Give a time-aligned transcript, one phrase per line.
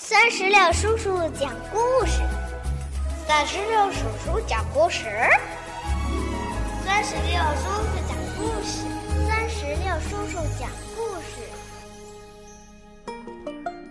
[0.00, 2.22] 三十六叔叔讲故事，
[3.26, 5.06] 三十六叔叔讲故事，
[6.86, 8.86] 三十六叔叔讲故事，
[9.26, 11.42] 三十六叔叔讲故事。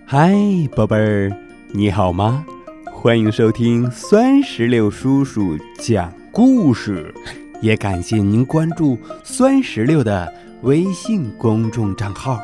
[0.05, 0.33] 嗨，
[0.73, 1.29] 宝贝儿，
[1.73, 2.45] 你好吗？
[2.93, 7.13] 欢迎收听酸石榴叔叔讲故事，
[7.61, 12.39] 也感谢您关注酸石榴的微信公众账号。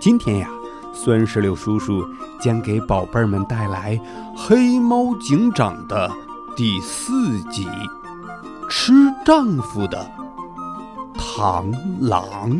[0.00, 0.48] 今天呀。
[0.94, 2.04] 酸石榴叔叔
[2.40, 3.96] 将给宝贝儿们带来
[4.36, 6.10] 《黑猫警长》的
[6.56, 7.66] 第四集
[8.68, 8.92] 《吃
[9.24, 10.08] 丈夫的
[11.14, 12.50] 螳螂》。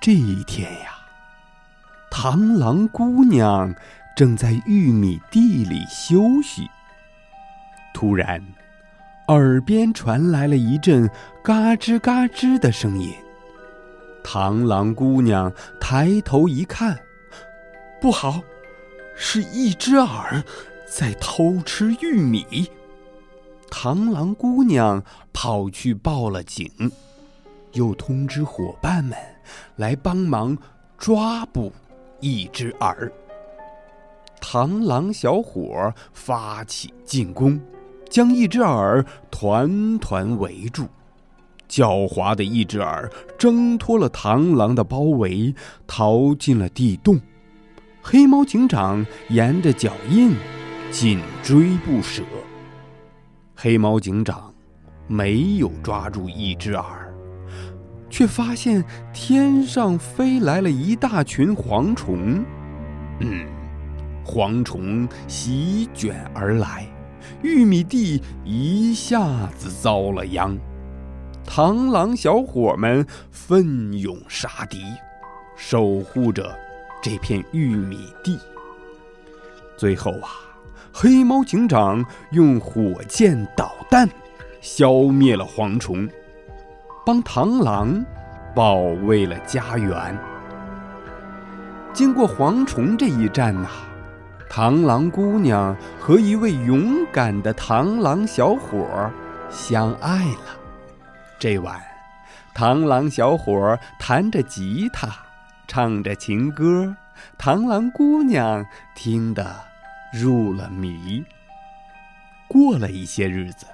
[0.00, 0.92] 这一天呀，
[2.10, 3.74] 螳螂姑娘
[4.16, 6.68] 正在玉米地里休息，
[7.92, 8.42] 突然。
[9.30, 11.08] 耳边传来了一阵
[11.40, 13.14] 嘎吱嘎吱的声音。
[14.24, 16.98] 螳螂姑娘抬头一看，
[18.00, 18.42] 不好，
[19.14, 20.42] 是一只耳
[20.84, 22.68] 在偷吃玉米。
[23.70, 25.00] 螳螂姑娘
[25.32, 26.68] 跑去报了警，
[27.74, 29.16] 又通知伙伴们
[29.76, 30.58] 来帮忙
[30.98, 31.72] 抓捕
[32.18, 33.12] 一只耳。
[34.40, 37.60] 螳螂小伙发起进攻。
[38.10, 40.86] 将一只耳团团围住，
[41.68, 43.08] 狡猾的一只耳
[43.38, 45.54] 挣脱了螳螂的包围，
[45.86, 47.18] 逃进了地洞。
[48.02, 50.34] 黑猫警长沿着脚印
[50.90, 52.22] 紧追不舍。
[53.54, 54.52] 黑猫警长
[55.06, 57.14] 没有抓住一只耳，
[58.08, 62.42] 却发现天上飞来了一大群蝗虫。
[63.20, 63.46] 嗯，
[64.24, 66.88] 蝗虫席卷而来。
[67.42, 70.58] 玉米地一下子遭了殃，
[71.46, 74.82] 螳螂小伙们奋勇杀敌，
[75.56, 76.56] 守护着
[77.02, 78.38] 这片玉米地。
[79.76, 80.28] 最后啊，
[80.92, 84.08] 黑猫警长用火箭导弹
[84.60, 86.08] 消灭了蝗虫，
[87.06, 88.04] 帮螳螂
[88.54, 90.18] 保卫了家园。
[91.92, 93.68] 经过蝗虫这一战呐。
[94.50, 99.08] 螳螂姑娘和一位勇敢的螳螂小伙
[99.48, 100.58] 相爱了。
[101.38, 101.80] 这晚，
[102.52, 105.08] 螳螂小伙弹着吉他，
[105.68, 106.96] 唱着情歌，
[107.38, 108.66] 螳螂姑娘
[108.96, 109.54] 听得
[110.12, 111.24] 入了迷。
[112.48, 113.66] 过了一些日子，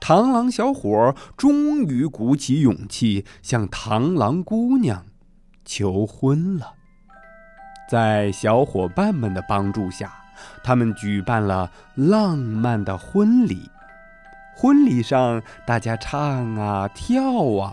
[0.00, 5.04] 螳螂小伙终于鼓起勇气向螳螂姑娘
[5.66, 6.72] 求婚了。
[7.88, 10.12] 在小伙伴们的帮助下，
[10.62, 13.70] 他们举办了浪漫的婚礼。
[14.56, 17.22] 婚礼上，大家唱啊跳
[17.56, 17.72] 啊，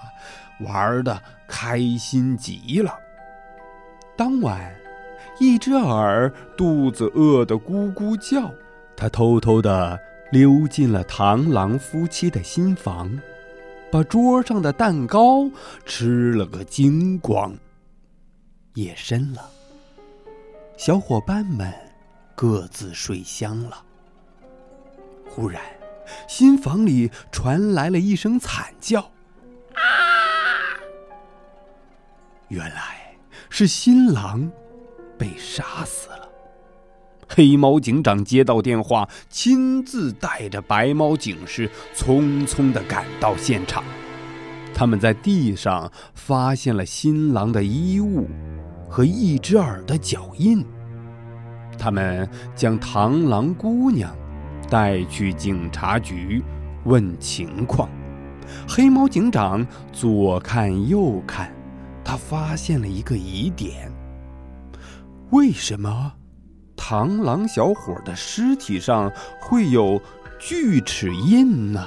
[0.60, 2.94] 玩的开心极了。
[4.16, 4.72] 当晚，
[5.40, 8.52] 一只耳肚子饿得咕咕叫，
[8.96, 10.00] 它偷偷的
[10.32, 13.18] 溜进了螳螂夫妻的新房，
[13.92, 15.50] 把桌上的蛋糕
[15.86, 17.56] 吃了个精光。
[18.76, 19.50] 夜深了。
[20.76, 21.72] 小伙伴们
[22.36, 23.84] 各自睡香了。
[25.30, 25.62] 忽然，
[26.28, 29.00] 新房里传来了一声惨叫
[29.74, 29.82] ：“啊！”
[32.50, 33.16] 原来
[33.50, 34.52] 是新郎
[35.18, 36.30] 被杀死了。
[37.30, 43.84] 黑猫警长接到电话，亲自带着白猫警士匆匆的赶到现场。
[44.76, 48.28] 他们在地上发现了新郎的衣物。
[48.94, 50.64] 和一只耳的脚印。
[51.80, 54.16] 他们将螳螂姑娘
[54.70, 56.44] 带去警察局
[56.84, 57.90] 问情况。
[58.70, 61.52] 黑猫警长左看右看，
[62.06, 63.92] 他发现了一个疑点：
[65.32, 66.14] 为什么
[66.78, 69.12] 螳螂小伙的尸体上
[69.42, 70.00] 会有
[70.38, 71.84] 锯齿印呢？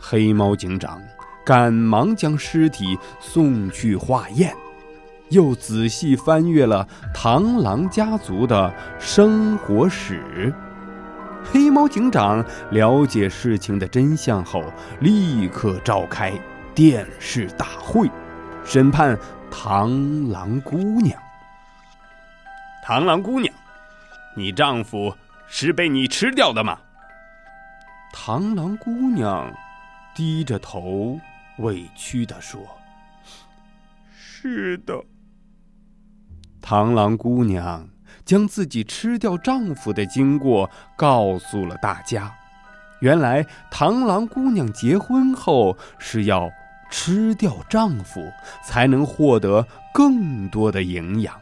[0.00, 1.00] 黑猫警长
[1.46, 4.52] 赶忙将尸体送去化验。
[5.30, 10.52] 又仔细翻阅了螳螂家族的生活史。
[11.44, 14.62] 黑猫警长了解事情的真相后，
[15.00, 16.32] 立刻召开
[16.74, 18.10] 电视大会，
[18.64, 19.18] 审判
[19.50, 21.18] 螳螂姑娘。
[22.86, 23.54] 螳螂姑娘，
[24.36, 25.14] 你丈夫
[25.46, 26.78] 是被你吃掉的吗？
[28.12, 29.52] 螳螂姑娘
[30.14, 31.18] 低着头，
[31.58, 32.60] 委屈地说
[34.12, 34.94] ：“是的。”
[36.62, 37.88] 螳螂姑娘
[38.24, 42.32] 将自己吃掉丈夫的经过告诉了大家。
[43.00, 46.50] 原来，螳螂姑娘结婚后是要
[46.90, 48.20] 吃掉丈夫，
[48.62, 51.34] 才能获得更多的营养，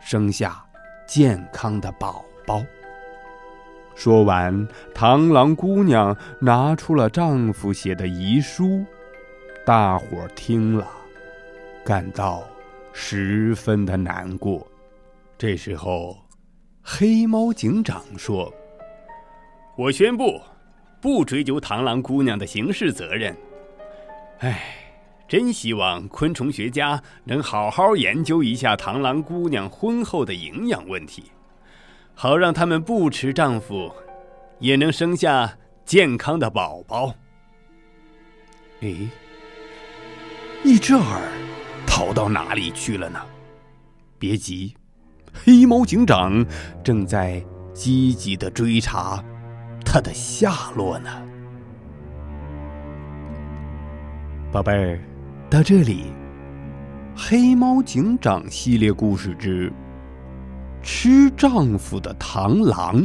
[0.00, 0.60] 生下
[1.06, 2.64] 健康的宝宝。
[3.94, 8.84] 说完，螳螂姑娘拿出了丈夫写的遗书，
[9.64, 10.86] 大伙儿听了，
[11.84, 12.42] 感到
[12.98, 14.66] 十分的难过。
[15.36, 16.16] 这时候，
[16.82, 18.50] 黑猫警长说
[19.76, 20.40] ：“我宣布，
[20.98, 23.36] 不追究螳螂姑娘的刑事责任。
[24.38, 24.72] 唉。”
[25.28, 31.24] 真希望昆虫学家能好好研究一下螳螂姑娘婚后的营养问题，
[32.14, 33.92] 好让他们不吃丈夫，
[34.60, 37.12] 也能生下健康的宝宝。
[38.82, 39.08] 诶，
[40.62, 41.28] 一只耳
[41.96, 43.18] 跑到哪里去了呢？
[44.18, 44.76] 别急，
[45.32, 46.44] 黑猫警长
[46.84, 49.24] 正在积极的追查
[49.82, 51.10] 它的下落呢。
[54.52, 55.00] 宝贝儿。
[55.48, 56.12] 到这里，
[57.18, 59.70] 《黑猫警长》系列故事之
[60.82, 63.00] 《吃丈夫的螳螂》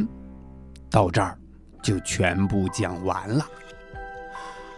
[0.90, 1.40] 到这儿
[1.82, 3.46] 就全部讲完了。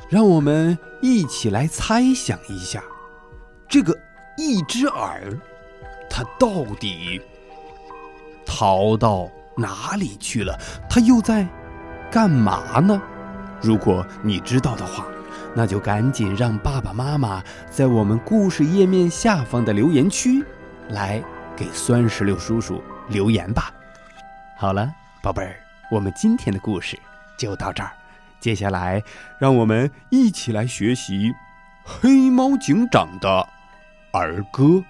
[0.07, 2.83] 让我们一起来猜想一下，
[3.67, 3.97] 这个
[4.37, 5.37] 一只耳，
[6.09, 7.21] 它到底
[8.45, 10.59] 逃到哪里去了？
[10.89, 11.47] 它又在
[12.11, 13.01] 干嘛呢？
[13.61, 15.05] 如果你知道的话。
[15.55, 20.43] 那就赶紧让爸爸妈妈在我们故事页面下方的留言区，
[20.89, 21.23] 来
[21.55, 23.71] 给酸石榴叔叔留言吧。
[24.57, 24.91] 好了，
[25.21, 25.55] 宝贝儿，
[25.91, 26.97] 我们今天的故事
[27.37, 27.91] 就到这儿。
[28.39, 29.03] 接下来，
[29.37, 31.31] 让我们一起来学习
[31.83, 33.47] 黑猫警长的
[34.13, 34.83] 儿歌。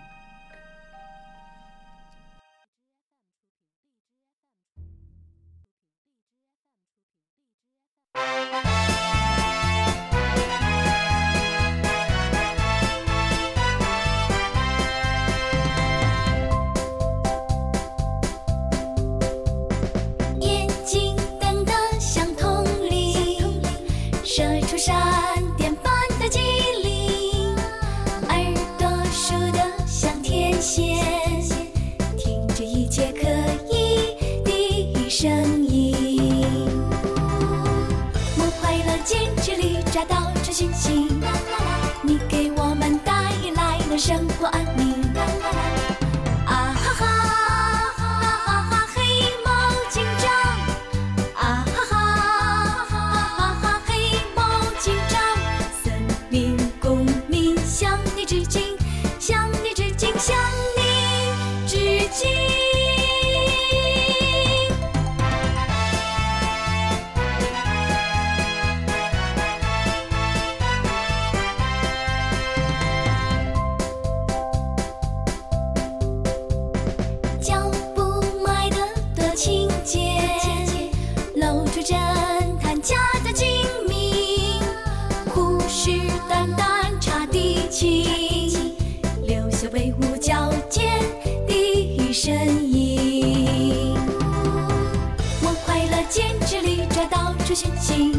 [97.56, 98.12] 神奇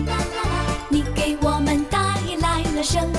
[0.89, 1.99] 你给我们带
[2.39, 3.13] 来了生